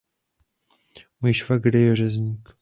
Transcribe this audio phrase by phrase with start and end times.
[1.21, 2.53] Můj švagr je řezník.